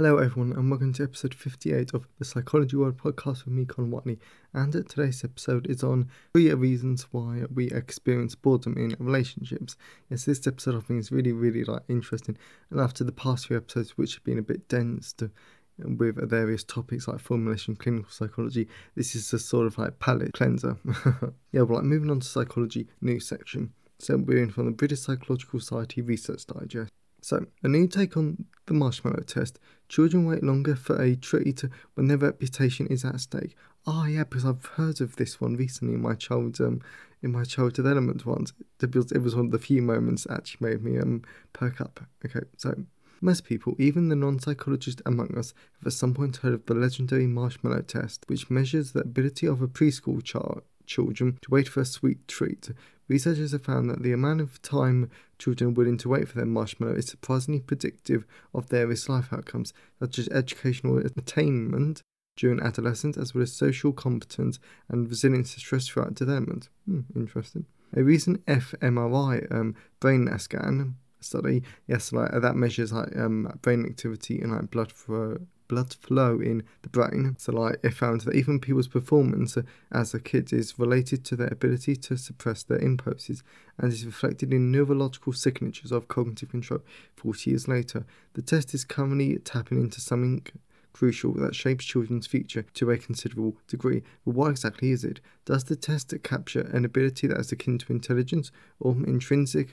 [0.00, 3.88] Hello, everyone, and welcome to episode 58 of the Psychology World podcast with me, Connor
[3.88, 4.18] Whiteley.
[4.54, 9.76] And today's episode is on three reasons why we experience boredom in relationships.
[10.08, 12.38] Yes, this episode I think is really, really like interesting.
[12.70, 15.30] And after the past few episodes, which have been a bit dense to,
[15.76, 20.78] with various topics like formulation, clinical psychology, this is a sort of like palate cleanser.
[21.52, 23.74] yeah, well, like moving on to psychology news section.
[23.98, 26.90] So we're in from the British Psychological Society Research Digest.
[27.22, 29.58] So, a new take on the marshmallow test.
[29.88, 33.56] Children wait longer for a treat when their reputation is at stake.
[33.86, 36.80] Ah, oh, yeah, because I've heard of this one recently in my child, um,
[37.22, 38.52] in my child development ones.
[38.80, 42.00] It was one of the few moments that actually made me um perk up.
[42.24, 42.74] Okay, so
[43.20, 46.74] most people, even the non psychologists among us, have at some point heard of the
[46.74, 51.80] legendary marshmallow test, which measures the ability of a preschool child children to wait for
[51.80, 52.70] a sweet treat.
[53.10, 56.46] Researchers have found that the amount of time children are willing to wait for their
[56.46, 62.04] marshmallow is surprisingly predictive of various life outcomes, such as educational attainment
[62.36, 66.68] during adolescence, as well as social competence and resilience to stress throughout development.
[66.86, 67.66] Hmm, interesting.
[67.96, 74.40] A recent fMRI um, brain scan study, yes, like that measures like um, brain activity
[74.40, 75.38] and like blood flow
[75.70, 77.36] blood flow in the brain.
[77.38, 79.56] So, like, it found that even people's performance
[79.92, 83.44] as a kid is related to their ability to suppress their impulses
[83.78, 86.80] and is reflected in neurological signatures of cognitive control
[87.16, 88.04] 40 years later.
[88.34, 90.44] The test is currently tapping into something
[90.92, 94.02] crucial that shapes children's future to a considerable degree.
[94.24, 95.20] But what exactly is it?
[95.44, 98.50] Does the test capture an ability that is akin to intelligence
[98.80, 99.68] or intrinsic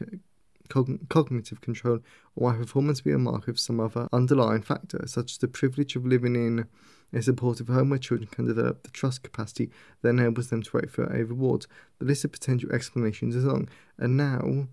[0.67, 1.99] cogn- cognitive control,
[2.35, 5.95] or why performance be a mark of some other underlying factor, such as the privilege
[5.95, 6.67] of living in
[7.13, 9.69] a supportive home where children can develop the trust capacity
[10.01, 11.65] that enables them to wait for a reward.
[11.99, 14.67] The list of potential explanations is long, and now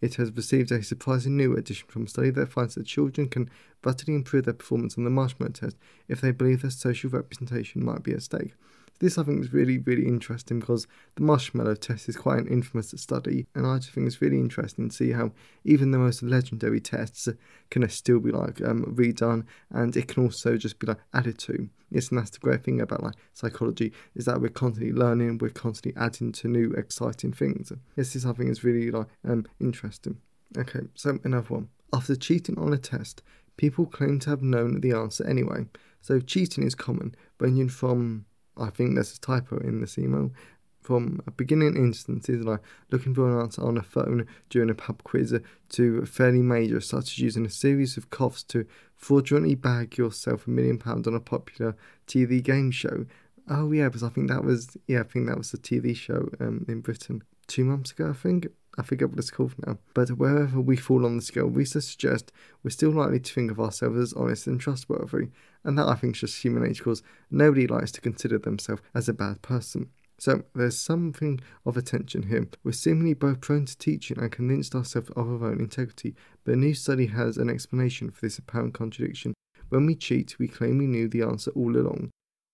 [0.00, 3.48] it has received a surprising new addition from a study that finds that children can
[3.82, 5.76] vitally improve their performance on the marshmallow test
[6.08, 8.52] if they believe their social representation might be at stake.
[8.98, 10.86] This I think is really, really interesting because
[11.16, 14.88] the marshmallow test is quite an infamous study, and I just think it's really interesting
[14.88, 15.32] to see how
[15.64, 17.28] even the most legendary tests
[17.70, 21.68] can still be like um, redone, and it can also just be like added to.
[21.90, 25.50] Yes, and that's the great thing about like psychology is that we're constantly learning, we're
[25.50, 27.72] constantly adding to new exciting things.
[27.96, 30.18] Yes, this I think is really like um interesting.
[30.56, 31.68] Okay, so another one.
[31.92, 33.22] After cheating on a test,
[33.56, 35.66] people claim to have known the answer anyway.
[36.00, 38.26] So cheating is common, ranging from
[38.58, 40.32] I think there's a typo in this email.
[40.80, 42.60] From beginning instances like
[42.92, 45.36] looking for an answer on a phone during a pub quiz
[45.70, 50.50] to fairly major, such as using a series of coughs to fraudulently bag yourself a
[50.50, 53.04] million pounds on a popular TV game show.
[53.50, 56.28] Oh yeah, because I think that was yeah, I think that was a TV show
[56.38, 58.10] um, in Britain two months ago.
[58.10, 58.46] I think
[58.78, 59.78] I forget what it's called now.
[59.94, 62.32] But wherever we fall on the scale, research suggests
[62.62, 65.28] we're still likely to think of ourselves as honest and trustworthy.
[65.64, 69.08] And that I think is just human nature because nobody likes to consider themselves as
[69.08, 69.90] a bad person.
[70.18, 72.48] So there's something of a tension here.
[72.64, 76.14] We're seemingly both prone to teaching and convinced ourselves of our own integrity,
[76.44, 79.34] but a new study has an explanation for this apparent contradiction.
[79.68, 82.10] When we cheat, we claim we knew the answer all along,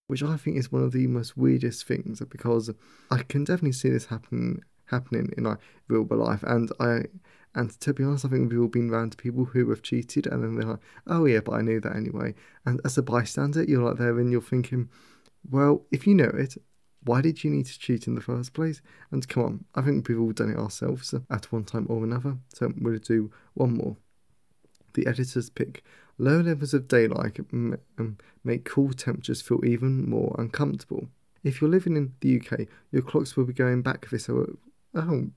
[0.09, 2.71] which I think is one of the most weirdest things because
[3.11, 5.59] I can definitely see this happen happening in like
[5.89, 6.43] real life.
[6.45, 7.03] And I
[7.55, 10.43] and to be honest, I think we've all been around people who have cheated and
[10.43, 12.35] then they're like, oh yeah, but I knew that anyway.
[12.65, 14.89] And as a bystander, you're like there and you're thinking,
[15.51, 16.57] well, if you know it,
[17.05, 18.81] why did you need to cheat in the first place?
[19.11, 22.39] And come on, I think we've all done it ourselves at one time or another.
[22.55, 23.97] So we'll do one more.
[24.95, 25.83] The editor's pick.
[26.19, 27.39] Low levels of daylight
[28.45, 31.09] make cool temperatures feel even more uncomfortable.
[31.43, 34.29] If you're living in the UK, your clocks will be going back this
[34.95, 35.31] Oh,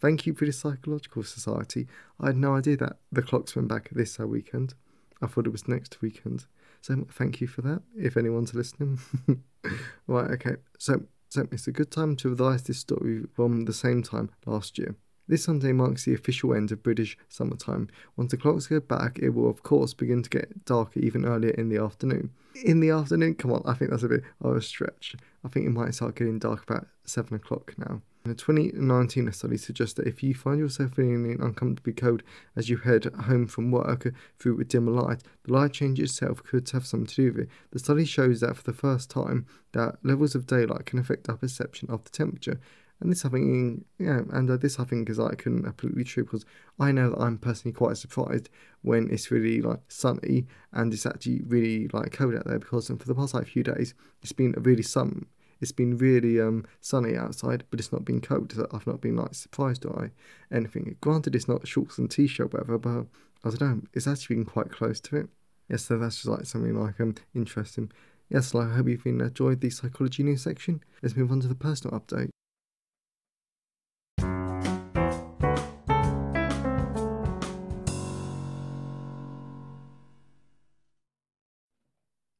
[0.00, 1.86] thank you, British Psychological Society.
[2.20, 4.74] I had no idea that the clocks went back this uh, weekend.
[5.22, 6.46] I thought it was next weekend.
[6.80, 8.98] So thank you for that, if anyone's listening.
[10.06, 10.56] right, okay.
[10.78, 14.76] So, so it's a good time to revise this story from the same time last
[14.76, 14.96] year.
[15.26, 17.88] This Sunday marks the official end of British summertime.
[18.16, 21.52] Once the clocks go back, it will of course begin to get darker even earlier
[21.52, 22.30] in the afternoon.
[22.62, 23.36] In the afternoon?
[23.36, 25.16] Come on, I think that's a bit of a stretch.
[25.42, 28.02] I think it might start getting dark about 7 o'clock now.
[28.26, 32.22] In a 2019 study suggests that if you find yourself feeling uncomfortably cold
[32.56, 36.70] as you head home from work through a dim light, the light change itself could
[36.70, 37.48] have something to do with it.
[37.72, 41.36] The study shows that for the first time, that levels of daylight can affect our
[41.36, 42.58] perception of the temperature.
[42.98, 46.46] And this I think, yeah, and uh, this I think is like completely true because
[46.80, 48.48] I know that I'm personally quite surprised
[48.80, 52.94] when it's really like sunny and it's actually really like cold out there because for
[52.94, 53.92] the past like few days
[54.22, 55.26] it's been really sun
[55.64, 58.52] it's been really um, sunny outside, but it's not been cold.
[58.52, 60.10] So I've not been like surprised by
[60.52, 60.94] anything.
[61.00, 63.06] Granted, it's not shorts and t-shirt weather, but
[63.42, 63.80] I don't know.
[63.94, 65.30] It's actually been quite close to it.
[65.70, 67.90] Yes, so that's just like something like um interesting.
[68.28, 70.82] Yes, like I hope you've enjoyed the psychology news section.
[71.02, 72.28] Let's move on to the personal update.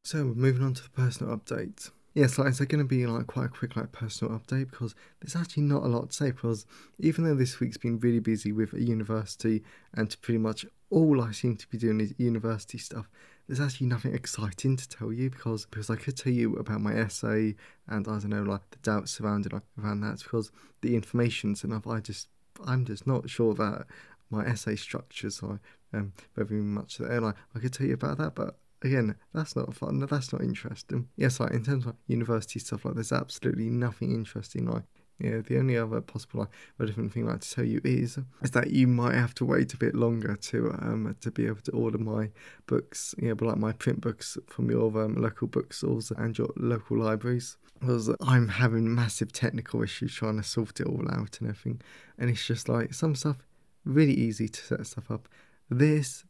[0.05, 1.91] So we're moving on to the personal update.
[2.15, 5.35] Yes, like, it's going to be like quite a quick like personal update because there's
[5.35, 6.65] actually not a lot to say because
[7.01, 11.33] even though this week's been really busy with a university and pretty much all I
[11.33, 13.11] seem to be doing is university stuff,
[13.49, 16.95] there's actually nothing exciting to tell you because because I could tell you about my
[16.95, 17.57] essay
[17.89, 20.53] and I don't know like the doubts surrounding like around that because
[20.83, 21.85] the information's enough.
[21.89, 22.29] I just
[22.65, 23.87] I'm just not sure that
[24.31, 25.61] my essay structures are
[25.93, 27.21] um, very much there.
[27.21, 29.99] Like I could tell you about that, but again, that's not fun.
[29.99, 31.09] That's not interesting.
[31.17, 34.67] Yes, like in terms of university stuff, like there's absolutely nothing interesting.
[34.67, 34.85] Like,
[35.19, 38.51] yeah, the only other possible like relevant thing I'd like to tell you is is
[38.51, 41.73] that you might have to wait a bit longer to um to be able to
[41.73, 42.31] order my
[42.67, 46.53] books, you know, but like my print books from your um, local bookstores and your
[46.57, 47.57] local libraries.
[47.81, 51.81] Because I'm having massive technical issues trying to sort it all out and everything,
[52.19, 53.39] and it's just like some stuff
[53.85, 55.29] really easy to set stuff up.
[55.71, 56.25] This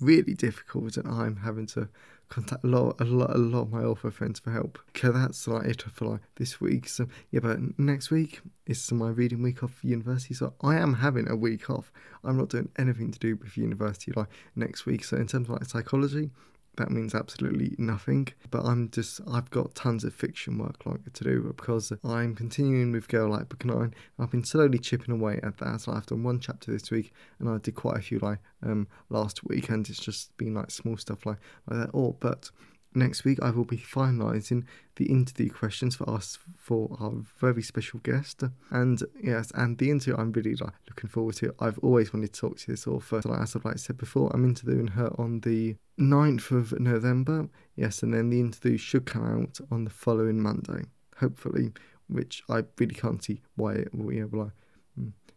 [0.00, 1.88] really difficult and I'm having to
[2.28, 4.78] contact a lot, a lot, a lot of my author friends for help.
[4.90, 6.88] Okay, that's like it for like this week.
[6.88, 10.34] So yeah, but next week is my reading week off for university.
[10.34, 11.92] So I am having a week off.
[12.24, 15.04] I'm not doing anything to do with university like next week.
[15.04, 16.30] So in terms of like psychology,
[16.76, 18.28] that means absolutely nothing.
[18.50, 22.92] But I'm just, I've got tons of fiction work like to do because I'm continuing
[22.92, 23.94] with Girl Like Book 9.
[24.18, 25.80] I've been slowly chipping away at that.
[25.82, 28.88] So I've done one chapter this week and I did quite a few like um
[29.10, 31.38] last week and it's just been like small stuff like,
[31.68, 31.90] like that.
[31.92, 32.50] Or, but
[32.96, 37.98] Next week, I will be finalising the interview questions for us for our very special
[38.00, 38.44] guest.
[38.70, 41.52] And yes, and the interview I'm really like looking forward to.
[41.58, 43.20] I've always wanted to talk to this author.
[43.20, 47.48] So, like, as I've like said before, I'm interviewing her on the 9th of November.
[47.74, 50.84] Yes, and then the interview should come out on the following Monday,
[51.16, 51.72] hopefully,
[52.08, 54.52] which I really can't see why it will able to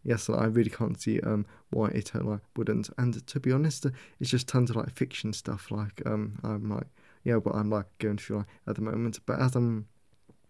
[0.08, 2.90] yes, I really can't see um why it uh, like wouldn't.
[2.98, 3.86] And to be honest,
[4.20, 5.70] it's just tons of like fiction stuff.
[5.70, 6.88] Like um, I'm like
[7.28, 9.20] yeah, what I'm like going through at the moment.
[9.26, 9.86] But as I'm,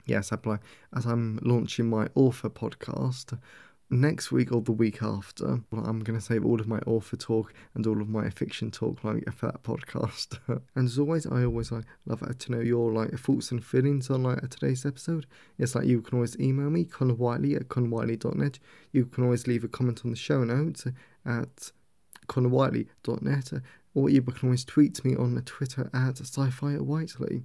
[0.05, 0.59] yes, I'm like,
[0.95, 3.35] as I'm launching my author podcast
[3.89, 7.51] next week or the week after, I'm going to save all of my author talk
[7.73, 10.37] and all of my fiction talk like for that podcast.
[10.75, 14.21] and as always, I always like love to know your like thoughts and feelings on
[14.21, 15.25] like today's episode.
[15.57, 18.59] Yes, like you can always email me Connor Whiteley at connorwhiteley.net.
[18.91, 20.85] You can always leave a comment on the show notes
[21.25, 21.71] at
[22.27, 23.63] connorwhiteley.net
[23.97, 27.41] or you can always tweet me on Twitter at sci-fi whiteley.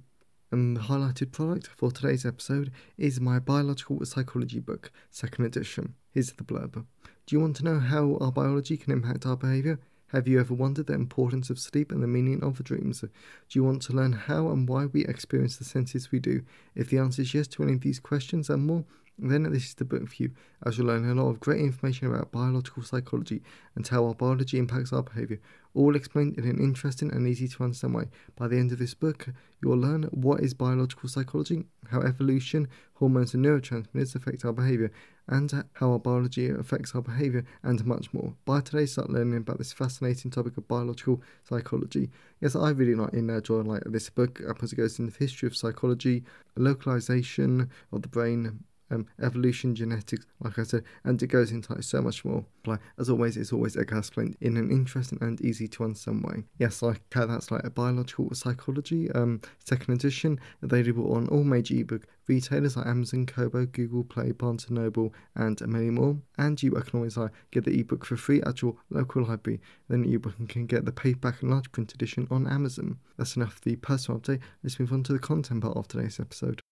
[0.51, 5.95] And the highlighted product for today's episode is my biological psychology book, second edition.
[6.11, 6.73] Here's the blurb.
[6.73, 9.79] Do you want to know how our biology can impact our behaviour?
[10.09, 13.01] Have you ever wondered the importance of sleep and the meaning of dreams?
[13.01, 13.09] Do
[13.53, 16.43] you want to learn how and why we experience the senses we do?
[16.75, 18.85] If the answer is yes to any of these questions and more,
[19.17, 20.31] then this is the book for you,
[20.65, 23.41] as you'll learn a lot of great information about biological psychology
[23.75, 25.39] and how our biology impacts our behaviour,
[25.75, 28.05] all explained in an interesting and easy to understand way.
[28.35, 29.27] By the end of this book,
[29.61, 34.91] you will learn what is biological psychology, how evolution, hormones, and neurotransmitters affect our behaviour,
[35.27, 38.33] and how our biology affects our behaviour, and much more.
[38.45, 42.09] By today, start learning about this fascinating topic of biological psychology.
[42.41, 45.19] Yes, I really like in uh, enjoy like this book because it goes into the
[45.19, 46.23] history of psychology,
[46.55, 51.83] localization of the brain, um, evolution, genetics, like I said, and it goes into like
[51.83, 52.45] so much more.
[52.65, 56.43] Like as always, it's always explained in an interesting and easy to understand way.
[56.57, 62.07] Yes, like that's like a biological psychology, um, second edition, available on all major ebook
[62.27, 66.17] retailers like Amazon, Kobo, Google Play, Barnes and Noble, and many more.
[66.37, 69.61] And you can always like get the ebook for free at your local library.
[69.89, 72.97] Then you can get the paperback and large print edition on Amazon.
[73.17, 74.41] That's enough for the personal update.
[74.63, 76.62] Let's move on to the content part of today's episode.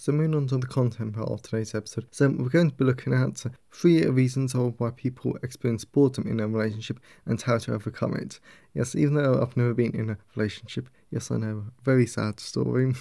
[0.00, 2.06] So moving on to the content part of today's episode.
[2.10, 6.48] So we're going to be looking at three reasons why people experience boredom in a
[6.48, 8.40] relationship and how to overcome it.
[8.74, 12.94] Yes, even though I've never been in a relationship, yes, I know, very sad story.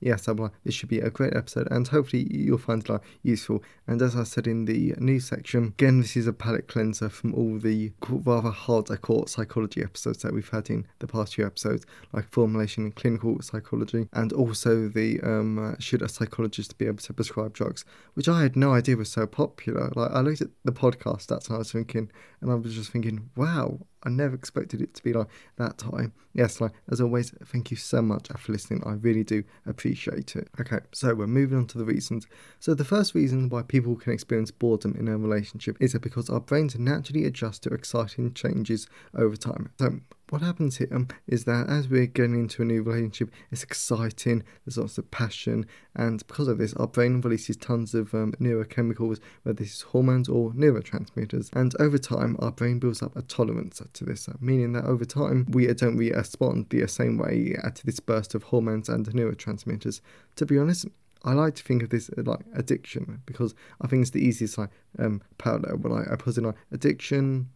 [0.00, 3.00] yes, I'm like, this should be a great episode, and hopefully you'll find it like,
[3.22, 3.62] useful.
[3.86, 7.34] And as I said in the news section, again, this is a palate cleanser from
[7.34, 11.84] all the rather hard core psychology episodes that we've had in the past few episodes,
[12.12, 16.98] like formulation and clinical psychology, and also the um, uh, should a psychologist be able
[16.98, 19.90] to prescribe drugs, which I had no idea was so popular.
[19.96, 22.10] Like I looked at the podcast stats and I was thinking,
[22.46, 25.26] and I was just thinking, wow, I never expected it to be like
[25.56, 26.12] that time.
[26.32, 28.84] Yes, like as always, thank you so much for listening.
[28.86, 30.48] I really do appreciate it.
[30.60, 32.28] Okay, so we're moving on to the reasons.
[32.60, 36.30] So the first reason why people can experience boredom in a relationship is that because
[36.30, 39.70] our brains naturally adjust to exciting changes over time.
[39.80, 39.98] So
[40.30, 44.76] what happens here is that as we're getting into a new relationship, it's exciting, there's
[44.76, 49.56] lots of passion, and because of this, our brain releases tons of um, neurochemicals, whether
[49.56, 51.50] this is hormones or neurotransmitters.
[51.52, 55.04] And over time, our brain builds up a tolerance to this, uh, meaning that over
[55.04, 60.00] time, we don't respond the same way uh, to this burst of hormones and neurotransmitters.
[60.36, 60.86] To be honest,
[61.24, 64.70] I like to think of this like addiction because I think it's the easiest like
[64.98, 65.78] um parallel.
[65.78, 67.48] But like I put in like addiction,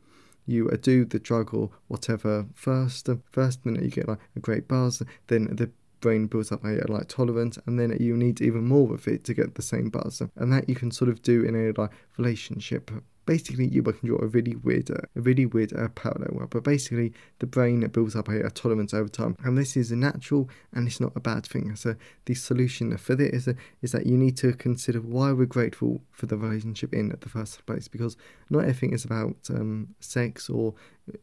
[0.50, 2.46] you uh, do the drug or whatever.
[2.54, 6.80] First, first, then you get like a great buzz, then the brain builds up a
[6.88, 10.22] like tolerance and then you need even more of it to get the same buzz.
[10.36, 12.90] And that you can sort of do in a like relationship
[13.30, 16.48] basically you can draw a really weird, uh, a really weird uh, parallel.
[16.50, 19.96] But basically, the brain builds up a, a, tolerance over time, and this is a
[19.96, 21.76] natural and it's not a bad thing.
[21.76, 21.94] So
[22.24, 26.02] the solution for this is, a, is that you need to consider why we're grateful
[26.10, 28.16] for the relationship in the first place, because
[28.50, 30.74] not everything is about um, sex or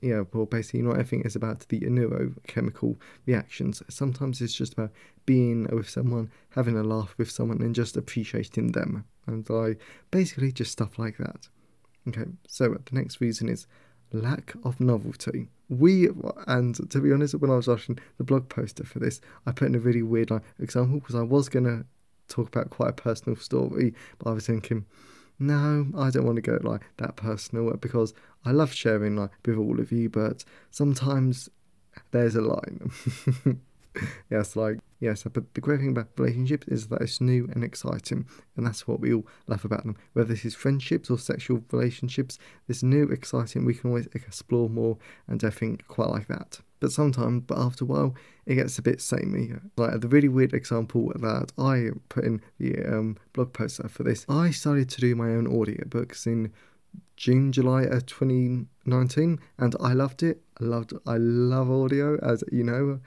[0.02, 2.96] know, well, basically, not everything is about the neurochemical
[3.26, 3.84] reactions.
[3.90, 4.92] Sometimes it's just about
[5.26, 9.04] being with someone, having a laugh with someone, and just appreciating them.
[9.26, 9.76] And I
[10.10, 11.50] basically just stuff like that.
[12.08, 13.68] Okay, so the next reason is
[14.14, 15.50] lack of novelty.
[15.70, 16.10] We
[16.48, 19.68] and to be honest, when I was writing the blog poster for this, I put
[19.68, 21.86] in a really weird like example because I was gonna
[22.28, 24.86] talk about quite a personal story, but I was thinking,
[25.40, 28.14] no, I don't want to go like that personal because
[28.46, 31.50] I love sharing like with all of you, but sometimes
[32.12, 32.92] there's a line.
[34.30, 38.26] yes, like yes, but the great thing about relationships is that it's new and exciting,
[38.56, 39.96] and that's what we all love about them.
[40.14, 42.38] Whether this is friendships or sexual relationships,
[42.68, 46.60] this new, exciting, we can always explore more, and I think quite like that.
[46.80, 49.52] But sometimes, but after a while, it gets a bit samey.
[49.78, 54.26] Like the really weird example that I put in the um, blog post for this,
[54.30, 56.54] I started to do my own audiobooks in
[57.16, 60.42] June, July of 2019, and I loved it.
[60.62, 63.00] I loved, I love audio, as you know,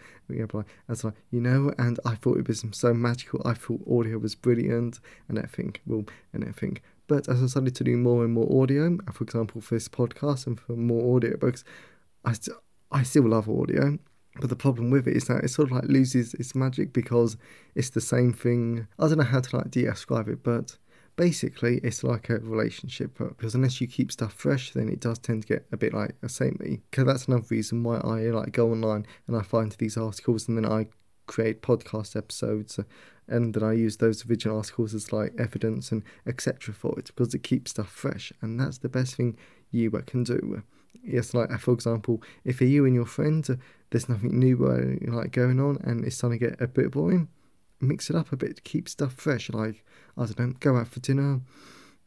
[0.89, 3.41] as like you know, and I thought it was so magical.
[3.45, 6.83] I thought audio was brilliant, and I think, well, and I think.
[7.07, 10.47] But as I started to do more and more audio, for example, for this podcast
[10.47, 11.65] and for more audiobooks,
[12.25, 12.57] I, st-
[12.93, 13.99] I still love audio.
[14.41, 17.37] But the problem with it is that it sort of like loses its magic because
[17.75, 18.87] it's the same thing.
[18.99, 20.79] I don't know how to like describe it, but
[21.21, 25.43] basically it's like a relationship because unless you keep stuff fresh then it does tend
[25.43, 26.81] to get a bit like a samey.
[26.91, 30.57] Because that's another reason why i like go online and i find these articles and
[30.57, 30.87] then i
[31.27, 32.85] create podcast episodes uh,
[33.29, 37.35] and then i use those original articles as like evidence and etc for it because
[37.35, 39.37] it keeps stuff fresh and that's the best thing
[39.71, 40.63] you can do.
[41.05, 43.57] Yes like for example if you and your friends uh,
[43.91, 47.29] there's nothing new uh, like going on and it's starting to get a bit boring
[47.81, 49.51] mix it up a bit, keep stuff fresh.
[49.51, 49.85] Like,
[50.17, 51.41] I don't know, go out for dinner,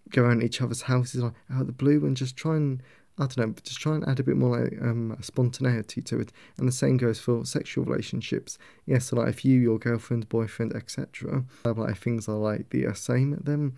[0.10, 2.82] go around each other's houses like out of the blue and just try and
[3.18, 6.32] I don't know, just try and add a bit more like um, spontaneity to it.
[6.58, 8.58] And the same goes for sexual relationships.
[8.88, 13.39] Yes, so like if you, your girlfriend, boyfriend, etc., like things are like the same,
[13.44, 13.77] then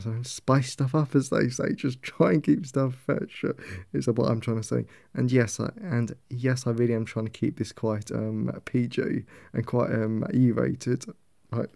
[0.00, 1.74] so spice stuff up, as they say.
[1.74, 3.44] Just try and keep stuff fresh.
[3.92, 4.86] Is what I'm trying to say.
[5.14, 9.24] And yes, I, and yes, I really am trying to keep this quite um, PG
[9.52, 11.04] and quite um, E-rated.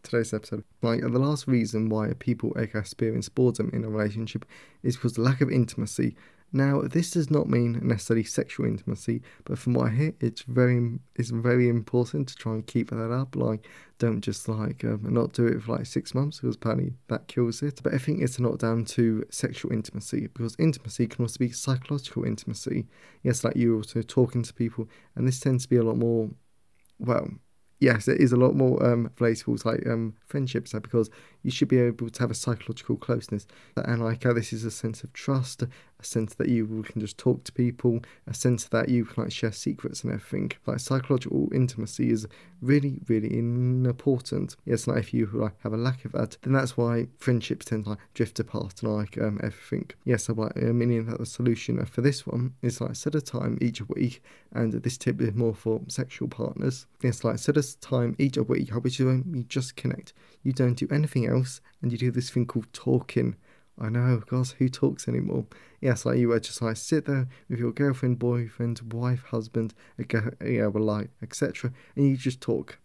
[0.02, 4.44] Today's episode, like the last reason why people experience boredom in a relationship
[4.82, 6.16] is because the lack of intimacy
[6.52, 10.98] now, this does not mean necessarily sexual intimacy, but from what I hear, it's very
[11.16, 13.34] it's very important to try and keep that up.
[13.34, 13.66] Like,
[13.98, 17.62] don't just like um, not do it for like six months because apparently that kills
[17.62, 17.80] it.
[17.82, 22.24] But I think it's not down to sexual intimacy because intimacy can also be psychological
[22.24, 22.86] intimacy.
[23.22, 26.30] Yes, like you also talking to people, and this tends to be a lot more
[26.98, 27.28] well
[27.80, 31.10] yes, it is a lot more um, relatable like um, friendships because
[31.46, 33.46] you should be able to have a psychological closeness.
[33.76, 37.16] And like how this is a sense of trust, a sense that you can just
[37.16, 40.52] talk to people, a sense that you can like share secrets and everything.
[40.66, 42.26] Like psychological intimacy is
[42.60, 44.56] really, really important.
[44.64, 47.84] Yes, like if you like have a lack of that, then that's why friendships tend
[47.84, 49.88] to like drift apart and like um, everything.
[50.04, 53.56] Yes, so like meaning that the solution for this one is like set a time
[53.60, 54.22] each week,
[54.52, 56.86] and this tip is more for sexual partners.
[57.02, 60.12] Yes, like set a time each week, which you just connect.
[60.42, 61.35] You don't do anything else,
[61.82, 63.36] and you do this thing called talking.
[63.78, 65.46] I know, guys, who talks anymore?
[65.80, 70.66] Yes, like you would just like sit there with your girlfriend, boyfriend, wife, husband, yeah,
[70.68, 72.78] well, like etc., and you just talk,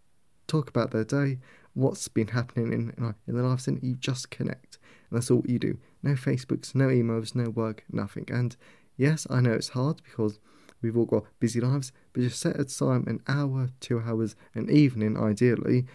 [0.46, 1.38] talk about their day,
[1.72, 4.78] what's been happening in in, their lives, and you just connect.
[5.08, 5.78] And that's all you do.
[6.02, 8.28] No Facebooks, no emails, no work, nothing.
[8.30, 8.54] And
[8.98, 10.40] yes, I know it's hard because
[10.82, 15.16] we've all got busy lives, but just set aside an hour, two hours, an evening,
[15.16, 15.86] ideally,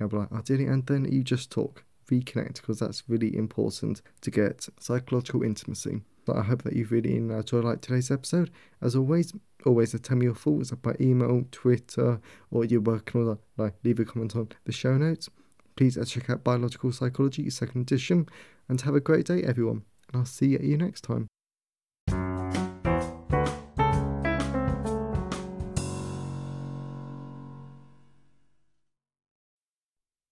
[0.00, 4.68] yeah, like ideally, and then you just talk reconnect because that's really important to get
[4.80, 6.02] psychological intimacy.
[6.24, 8.50] But I hope that you've really enjoyed like today's episode.
[8.82, 9.32] As always,
[9.64, 14.04] always tell me your thoughts by email, Twitter, or you're working on like leave a
[14.04, 15.30] comment on the show notes.
[15.76, 18.28] Please uh, check out Biological Psychology second edition
[18.68, 19.84] and have a great day everyone.
[20.12, 21.28] And I'll see you next time.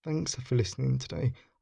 [0.05, 1.33] Thanks for listening today.